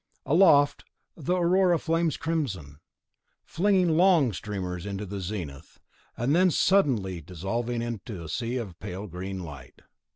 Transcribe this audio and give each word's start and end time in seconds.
Aloft, 0.25 0.83
the 1.15 1.35
Aurora 1.35 1.77
flames 1.77 2.17
crimson, 2.17 2.79
flinging 3.45 3.89
long 3.95 4.33
streamers 4.33 4.83
to 4.85 5.05
the 5.05 5.19
zenith, 5.19 5.79
and 6.17 6.35
then 6.35 6.49
suddenly 6.49 7.21
dissolving 7.21 7.83
into 7.83 8.23
a 8.23 8.27
sea 8.27 8.57
of 8.57 8.79
pale 8.79 9.05
green 9.05 9.43
light. 9.43 9.83